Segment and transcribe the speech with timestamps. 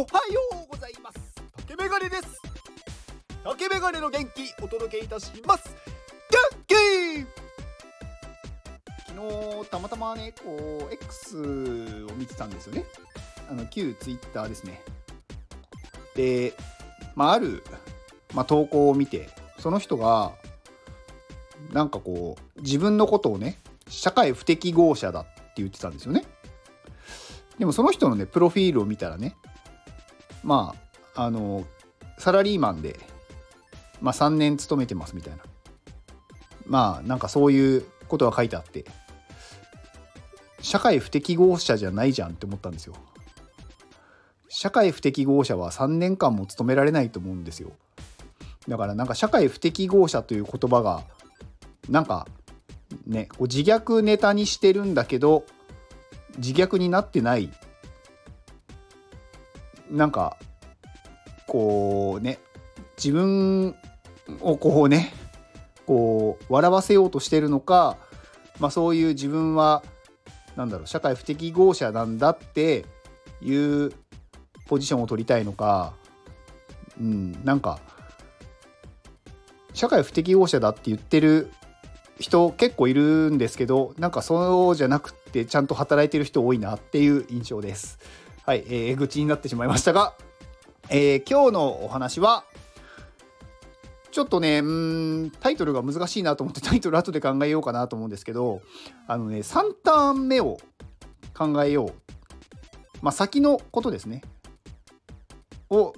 [0.00, 1.18] おはようございます。
[1.58, 2.22] 竹メガネです。
[3.44, 5.76] 竹メガネの元気お届けいたします。
[6.30, 7.26] 元気
[9.08, 11.42] 昨日たまたまねこう X を
[12.16, 12.86] 見てたんですよね。
[13.50, 14.80] あの旧 Twitter ですね。
[16.14, 16.54] で
[17.14, 17.62] まあある、
[18.32, 19.28] まあ、投稿を見て
[19.58, 20.32] その人が
[21.74, 26.24] なんかこう自分のことをね社会不適合者だって言ってたんですよね。
[27.58, 29.36] でもその人のねプロフィールを見たらね
[30.42, 30.74] ま
[31.14, 31.64] ああの
[32.18, 32.98] サラリーマンで、
[34.00, 35.42] まあ、3年勤めてますみたいな。
[36.66, 38.84] まあなんかそういうことが書いてあって
[40.60, 42.94] 社会不適合者じゃないじゃんって思ったんですよ。
[44.48, 47.72] 社会不適合者は3年間も勤められないと思うんですよ。
[48.68, 51.02] だからなんか社会不適合者という言葉が
[51.88, 52.26] なんか
[53.06, 55.44] ねこう自虐ネタにしてるんだけど
[56.36, 57.50] 自虐になってない
[59.90, 60.36] なんか
[61.46, 62.38] こうね
[62.96, 63.74] 自分
[64.40, 65.12] をこうね
[65.86, 67.96] こう笑わせようとしてるのか、
[68.60, 69.82] まあ、そういう自分は
[70.56, 72.84] なんだろう社会不適合者なんだって
[73.42, 73.92] いう
[74.66, 75.94] ポジションを取りたいのか、
[77.00, 77.80] うん、なんか
[79.74, 81.50] 社会不適合者だって言ってる
[82.20, 87.98] 人結構いるんですけどなんかそうじゃなくてちゃんと働いてる人多いなっていう印象です。
[88.46, 90.14] はい、えー、愚痴になってしまいましたが、
[90.88, 92.44] えー、今日のお話は
[94.10, 94.62] ちょっとねう
[95.26, 98.62] んタイトルが難しいなと思ってタイトル後で考えようかなと思うんですけど
[99.06, 100.58] あのね3ターン目を
[101.34, 101.92] 考えよう
[103.02, 104.22] まあ先のことですね
[105.68, 105.94] を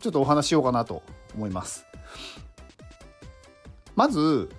[0.00, 1.02] ちょっとお話しようかなと
[1.34, 1.84] 思います。
[3.94, 4.50] まず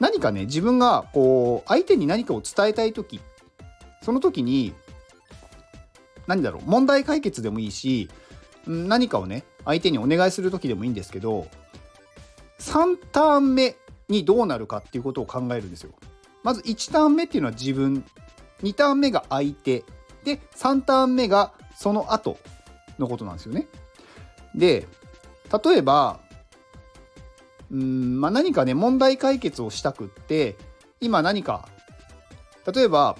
[0.00, 3.20] 何かね自分がこう相手に何かを伝えたい時
[4.00, 4.72] その時に
[6.26, 8.08] 何だろう問題解決でもいいし
[8.66, 11.48] 何かをね相手にお願いする時でもいいんですけど
[12.60, 13.76] 3ターン目
[14.08, 15.92] にどうなるかっていうことを考えるんですよ。
[16.42, 18.04] まず1ターン目っていうのは自分
[18.62, 19.84] 2ターン目が相手
[20.24, 22.38] で3ターン目がその後
[22.98, 23.68] のことなんですよね。
[24.54, 24.86] で
[25.64, 26.20] 例えば
[27.72, 30.56] うんまあ、何かね問題解決をしたくって
[31.00, 31.68] 今何か
[32.72, 33.16] 例えば、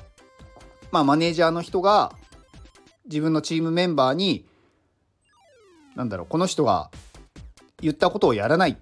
[0.92, 2.12] まあ、マネージャーの人が
[3.06, 4.46] 自分のチームメンバーに
[5.96, 6.90] 何だろうこの人が
[7.80, 8.76] 言ったことをやらない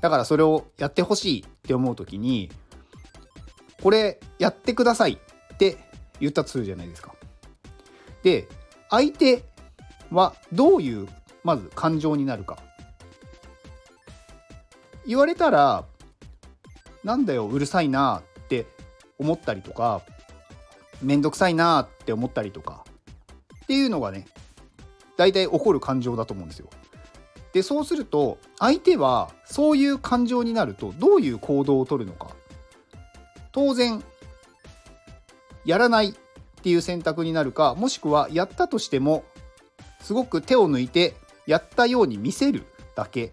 [0.00, 2.50] だからそれをやってほしいって思う時に
[3.82, 5.18] これやってください
[5.54, 5.76] って
[6.20, 7.14] 言ったとするじゃないですか。
[8.22, 8.46] で
[8.90, 9.42] 相手
[10.10, 11.08] はどういう
[11.42, 12.58] まず感情になるか
[15.06, 15.84] 言われたら
[17.02, 18.66] なんだようるさいなって
[19.18, 20.02] 思ったりとか
[21.00, 22.84] めんどくさいなって思ったりとか
[23.62, 24.26] っていうのがね
[25.16, 26.68] 大体起こる感情だと思うんですよ。
[27.52, 32.30] でそうすると相手はそういう感情になるとどういう行動をとるのか
[33.52, 34.02] 当然
[35.64, 36.14] やらないっ
[36.62, 39.24] ていう選択になるかもしくはやったとしても
[40.00, 41.14] すごく手を抜いて
[41.46, 42.64] やったように見せる
[42.94, 43.30] だけっ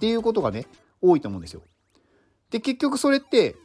[0.00, 0.66] ていうことがね
[1.00, 1.62] 多いと思うんですよ。
[2.50, 3.56] で結局それって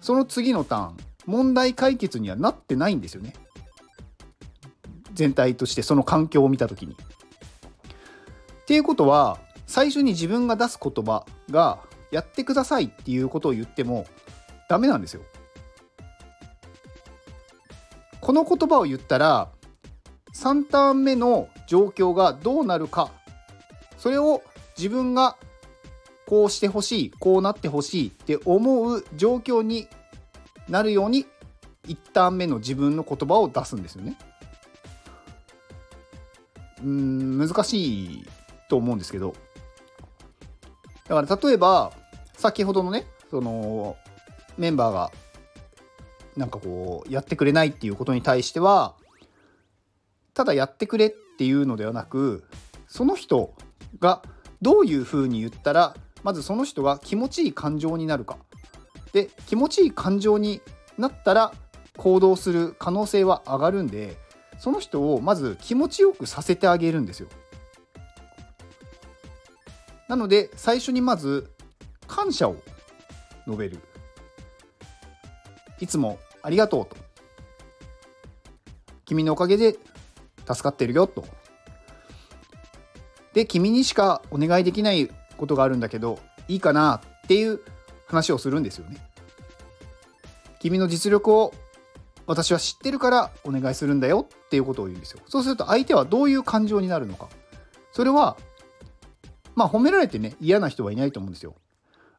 [0.00, 0.96] その次のターン
[1.26, 3.34] 問題解決にはなってないんですよね。
[5.18, 6.94] 全体としてその環境を見た時に。
[6.94, 11.80] っていうことは最初に自分が出す言葉が
[12.12, 14.06] やってくださいっていうことを言っても
[14.68, 15.22] ダメなんですよ。
[18.20, 19.48] この言葉を言ったら
[20.34, 23.10] 3ターン目の状況がどうなるか
[23.96, 24.42] それを
[24.76, 25.36] 自分が
[26.26, 29.88] こうしてほしいこうなってほしいって思う状況に
[30.68, 31.26] なるように
[31.86, 34.16] 1ターン目の自分の言葉を出すんですよね。
[36.82, 38.26] うん難しい
[38.68, 39.34] と思うんですけど。
[41.08, 41.92] だから例えば
[42.34, 43.96] 先ほどのねその
[44.58, 45.10] メンバーが
[46.36, 48.94] なんかこうやってくれないっていうことに対しては
[50.34, 52.44] ただやってくれっていうのではなく
[52.86, 53.54] その人
[53.98, 54.22] が
[54.62, 58.38] どういうふうに言ったらまずその人が気持ちいい感情になるか。
[59.12, 60.60] で気持ちいい感情に
[60.98, 61.52] なったら
[61.96, 64.16] 行動する可能性は上がるんで
[64.58, 67.28] その人をまず気持ちよくさせてあげるんですよ。
[70.08, 71.50] なので最初にまず
[72.06, 72.56] 感謝を
[73.46, 73.78] 述べる。
[75.80, 76.96] いつもありがとうと。
[79.04, 79.76] 君のおかげで
[80.46, 81.24] 助かってるよと。
[83.32, 86.18] で君にしかお願いできないことがあるんだけど
[86.48, 87.60] いいかなっていう
[88.06, 88.96] 話をするんですよね。
[90.58, 91.54] 君の実力を
[92.28, 95.20] 私は知ってるからお願いするんだよっていうことを言うんですよ。
[95.26, 97.28] そうすると相手はどういう感情になるのか。
[97.90, 98.36] それは、
[99.56, 101.54] まあ褒められてね、嫌な人はいないと思うんですよ。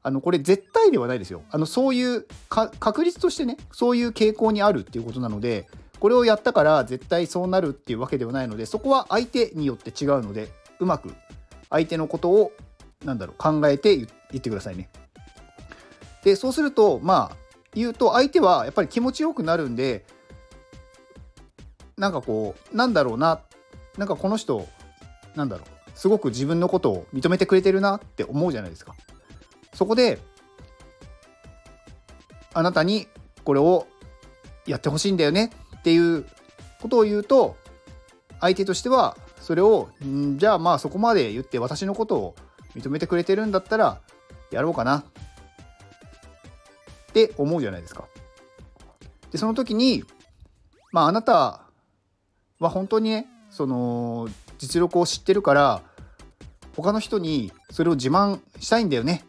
[0.01, 1.43] あの、これ絶対ではないですよ。
[1.51, 5.67] あの、そういう確率としてね、そういう傾向にあるっていうことなので、
[5.99, 11.13] これをやったから絶対そうなるっていうわけではないので、そこは相手によって違うので、うまく
[11.69, 12.51] 相手のことを、
[13.05, 14.07] なんだろう、考えて言
[14.37, 14.89] ってくださいね。
[16.23, 20.05] で、そうすると、まあ、言うと相手はやっぱり気持ちよくなるんで
[21.97, 23.41] なんかこうなんだろうな
[23.97, 24.67] なんかこの人
[25.35, 28.95] なんだろうすごく自分のことを認めてくれてるなって思うじゃないですか。
[29.73, 30.19] そこで
[32.53, 33.07] あなたに
[33.43, 33.87] これを
[34.65, 36.25] やってほしいんだよねっていう
[36.81, 37.57] ことを言うと
[38.39, 39.89] 相手としてはそれを
[40.37, 42.35] じゃあまあそこまで言って私のことを
[42.75, 43.99] 認めてくれてるんだったら
[44.51, 45.03] やろうかな
[47.09, 48.05] って思うじゃないですか。
[49.31, 50.03] でその時に
[50.91, 51.61] まああなた
[52.59, 55.81] は本当にねその実力を知ってるから
[56.75, 59.25] 他の人にそれを自慢したいんだよね。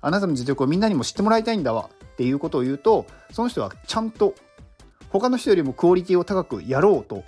[0.00, 4.34] あなたの実力をみんなにも知ってもらいたいんだわっていうことを言うとその人はちゃんと
[5.10, 7.22] 他の人よりもクオリティを高くやろうと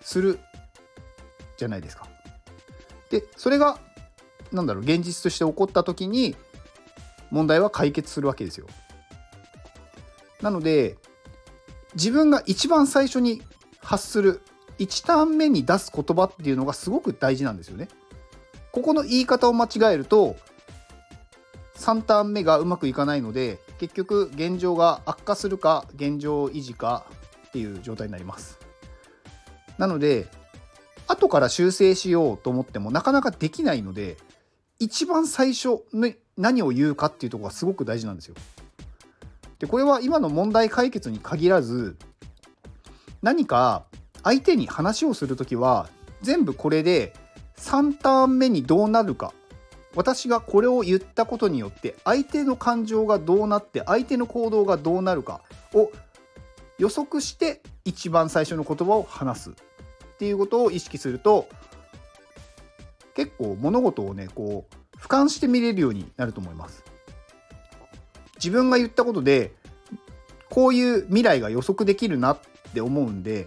[0.00, 0.38] する
[1.56, 2.06] じゃないですか。
[3.10, 3.78] でそれが
[4.52, 6.36] 何だろう現実として起こった時に
[7.30, 8.66] 問題は解決するわけですよ。
[10.42, 10.98] なので
[11.94, 13.42] 自分が一番最初に
[13.80, 14.42] 発する
[14.78, 17.88] 1ターン目に出す言葉っていうのがすごく大事なんですよね。
[18.72, 20.36] ここの言い方を間違えると
[21.76, 27.04] 3ターン目がうまくいかないので結局現状が悪化するか現状維持か
[27.48, 28.58] っていう状態になります。
[29.78, 30.28] なので
[31.06, 34.16] 後から修正しようと思ってもなかなかできないので
[34.78, 38.34] 一番最初に何を言うかっていうとこがすごく大事なんですよ。
[39.62, 41.96] でこれは今の問題解決に限らず
[43.22, 43.84] 何か
[44.24, 45.88] 相手に話をする時は
[46.20, 47.12] 全部これで
[47.58, 49.32] 3ターン目にどうなるか
[49.94, 55.42] 私がこれを言ったことによって相手の感情がどうなって相手の行動がどうなるか
[55.74, 55.92] を
[56.78, 59.54] 予測して一番最初の言葉を話すっ
[60.18, 61.48] ていうことを意識すると
[63.14, 66.91] 結構物事をねこう俯瞰して見れるようになると思います。
[68.42, 69.52] 自分が言ったことで
[70.50, 72.38] こういう未来が予測できるなっ
[72.74, 73.46] て思うんで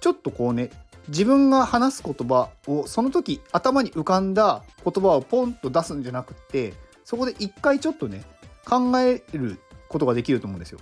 [0.00, 0.70] ちょっとこうね
[1.08, 8.24] 自分が話す言葉をその時頭に浮かんだ言葉をポンと出すんじゃなくってそこで一回ちょっとね
[8.66, 10.80] 考えることができると思うんですよ。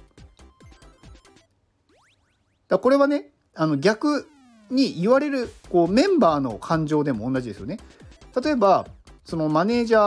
[2.68, 4.28] だこれはねあの逆
[4.70, 7.78] に言われるこうメンバーの感情でも同じですよね。
[8.42, 8.86] 例えば
[9.24, 10.00] そのマネージャー、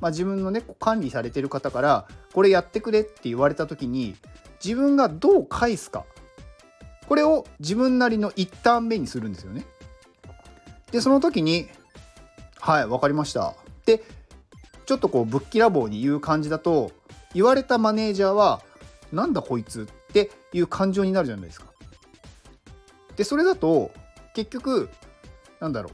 [0.00, 4.16] まあ、自分のね管理されてる方からこれやってくれって言われた時に
[4.64, 6.04] 自分がどう返すか。
[7.08, 9.66] これを自分なりの一旦目にするんですよね。
[10.92, 11.68] でその時に
[12.60, 13.54] 「はい分かりました」っ
[13.84, 14.04] て
[14.86, 16.92] ちょっとこうぶっきらぼうに言う感じだと
[17.34, 18.60] 言われたマネージャーは
[19.12, 21.66] 「なんだこいつ」っていう感情になるじゃないですか。
[23.16, 23.90] でそれだと
[24.34, 24.88] 結局
[25.58, 25.92] なんだろう。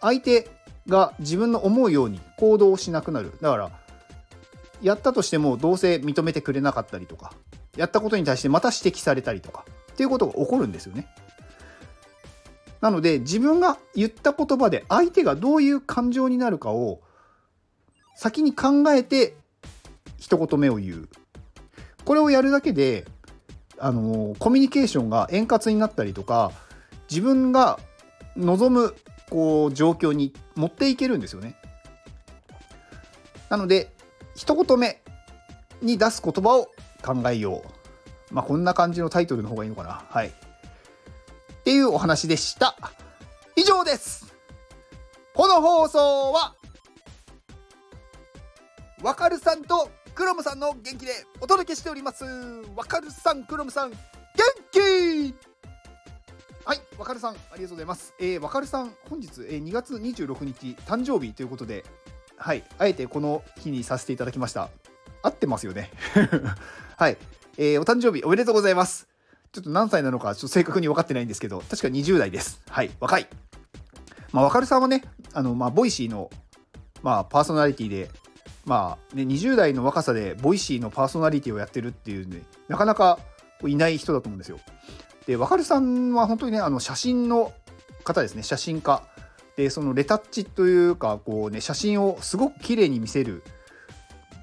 [0.00, 0.48] 相手
[0.86, 3.32] が自分の思うように行動しなくなる。
[3.40, 3.70] だから
[4.82, 7.32] やったとしてもどうせ認めてくれなかったりとか
[7.76, 11.06] やったことに対してまた指摘されたりとかっていうことが起こるんですよね。
[12.80, 17.00] なので自分が言った言葉で相手がどういう感情になるかを
[18.14, 19.34] 先に考えて
[20.18, 21.08] 一言目を言う。
[22.04, 23.06] これをやるだけで
[23.78, 26.52] あのコミュニケーションが円滑になったりとか
[27.10, 27.78] 自分が
[28.36, 28.94] 望む
[29.30, 31.56] こう状況に持っていけるんですよね。
[33.48, 33.95] なので
[34.36, 35.02] 一言目
[35.82, 36.66] に出す言葉を
[37.02, 37.62] 考えよ
[38.30, 38.34] う。
[38.34, 40.04] まあ、こんな感じのタイトルの方がいいのかな。
[40.08, 40.28] はい。
[40.28, 40.32] っ
[41.64, 42.76] ていうお話でした。
[43.56, 44.34] 以上です。
[45.34, 46.54] この放送は、
[49.02, 52.24] わかるさんとクロムさんの元気でお届けしております。
[52.74, 53.98] わかるさん、クロムさん、元
[54.70, 55.34] 気
[56.64, 58.14] はい、わかるさん、ありがとうございます。
[58.18, 61.84] えー、わかるさん、本日、えー、2月26日、誕生日ということで、
[62.46, 64.70] はい、あえてこの日にさせていただきました。
[65.20, 65.90] 合ってますよね。
[66.96, 67.16] はい、
[67.58, 69.08] えー、お誕生日おめでとうございます。
[69.50, 72.62] ちょっと何歳なのかちょっと正確に分かってないんですけど、確か20代です。
[72.70, 73.26] はい、若い。
[74.30, 76.30] まあ、わかるさんはね、あの、まあ、 Voicy の、
[77.02, 78.12] まあ、パーソナリティで、
[78.64, 83.18] まあ、ね、20代の若さで Voicy のパーソナリティをやってるっていうね、なかなか
[83.66, 84.60] いない人だと思うんですよ。
[85.26, 87.52] で、わかるさんは本当にね、あの、写真の
[88.04, 89.02] 方ですね、写真家。
[89.56, 93.42] でそのレタッチというかこうね写真をすごく綺麗に見せる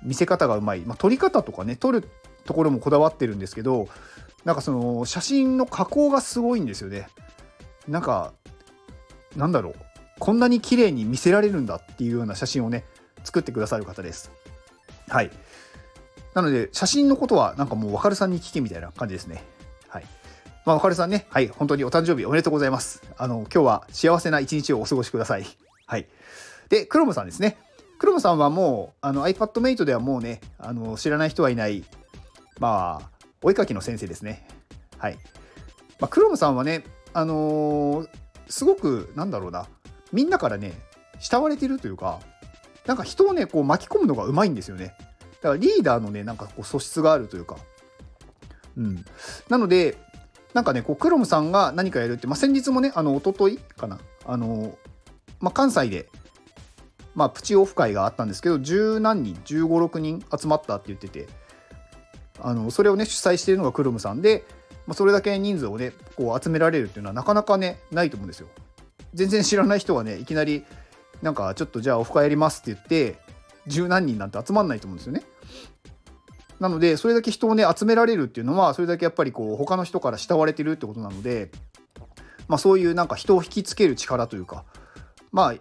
[0.03, 2.07] 見せ方がうまい、まあ、撮り方とかね撮る
[2.45, 3.87] ところもこだわってるんですけど
[4.43, 7.07] なんかその写真の加工がすごいんですよね。
[7.87, 8.33] なんか
[9.35, 9.75] なんだろう。
[10.19, 12.85] こんなに綺麗に見せられるんだっていうような写真をね
[13.23, 14.31] 作ってくださる方です。
[15.07, 15.31] はい。
[16.33, 19.43] なので写真のことはなんかもうわかるさんに聞けみたいな感じですね。
[20.65, 23.03] まあ、わかるさんね、はい、本当にお誕生日おめでとうございます。
[23.17, 25.45] あの、今日は幸せな一日をお過ごしください。
[25.85, 26.07] はい。
[26.69, 27.57] で、クロムさんですね。
[27.99, 31.83] クロムさんはもう、あの、iPadMate ではもうね、あの、知らない人はいない、
[32.59, 33.09] まあ、
[33.41, 34.47] お絵かきの先生ですね。
[34.97, 35.17] はい。
[35.99, 38.09] まあ、クロムさんはね、あのー、
[38.47, 39.67] すごく、なんだろうな、
[40.13, 40.73] みんなからね、
[41.19, 42.19] 慕われてるというか、
[42.85, 44.95] なんか人をね、こう巻き込むのがうまいんですよね。
[45.41, 47.57] だからリーダーのね、なんかこう素質があるというか。
[48.77, 49.05] うん。
[49.49, 49.97] なので、
[50.53, 54.77] なんかね、こう、クロムさんが何かやるって、まあ、先日もね、あの、おとといかな、あの、
[55.39, 56.07] まあ、関西で、
[57.15, 61.27] まあ、プチオフ会があったんですけど、十何人、15、6人集まったって言ってて、
[62.39, 64.45] あの、それをね、主催しているのがクロムさんで、
[64.85, 68.47] まあ、それだけ人数をね、こう集められるっていうのはなかなかね、ないと思うんですよ。
[69.13, 70.65] 全然知らない人はね、いきなり、
[71.21, 73.19] なんか、ちょっとじゃあオフ会やりますって言って、
[73.67, 75.23] 十何人なんて集まんないと思うんですよね。
[76.63, 81.51] なのでそれだけ人をね集められるっていうのはそれだけやっぱりこう他の人から慕われてるってことなので、
[82.47, 84.63] まあ、そういうなんか人を引きつける力というか
[85.33, 85.55] まあ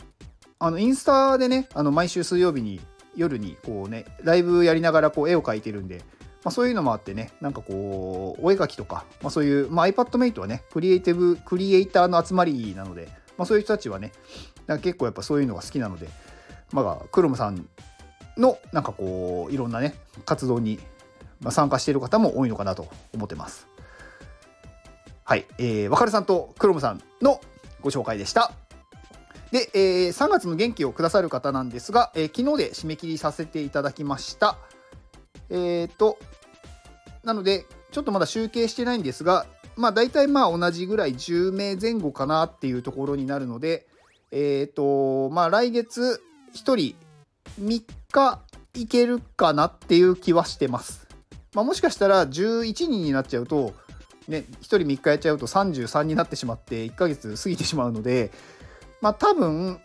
[0.64, 2.80] あのインスタでねあの毎週水曜日に
[3.16, 5.98] 夜にこうねライブやりながらこう絵を描いてるんで、
[6.44, 14.12] まあ、そういうのもあってねなんかこうお絵描きとか、まあ、そういう、まあ、iPadMate はねクリエイティブクリエイターの集まりなので、まあ、そういう人たちはね
[14.68, 16.06] なんか結構やっぱそういうのが好きなので
[16.70, 17.66] まあクロムさん
[18.36, 19.94] のなんかこういろんなね
[20.24, 20.78] 活動に
[21.42, 23.68] ま、参加している方も多いのかなと思ってます。
[25.24, 27.40] はい、えー、わかるさんとクロムさんの
[27.80, 28.52] ご紹介でした。
[29.50, 34.56] で、えー、3月の元気をくださる方なんですが、えー、昨日で締め切りさせていただきました。
[35.50, 36.18] えっ、ー、と、
[37.22, 39.46] なので、ちょっとまだ集計してないんですが、
[39.76, 43.86] まあ大体まあ同じぐらい10名前後かなっていうところになるので、
[44.30, 46.22] えっ、ー、と、まあ来月
[46.54, 46.96] 1人
[47.60, 48.40] 3日
[48.74, 51.06] いけるかなっていう気はしてます。
[51.54, 53.74] まあ、もしかしたら11人になっちゃうと、
[54.28, 58.30] ね、1人3日やっちゃうと33になってしまって1ヶ月過ぎてしまうので、
[59.00, 59.80] まあ、多分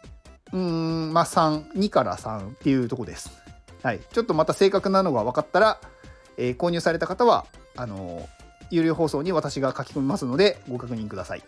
[0.53, 3.31] うんまあ32から3っていうとこです。
[3.83, 5.79] はい、ちょっとまた正確なのが分かったら、
[6.37, 7.45] えー、購入された方は
[7.75, 8.25] あのー、
[8.71, 11.43] 有料放送に私が書き込みますのでご確認ください。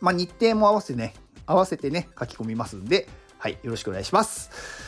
[0.00, 1.14] まあ、日程も合わせてね
[1.46, 3.08] 合わせてね書き込みますんで、
[3.38, 4.87] はい、よろしくお願いします。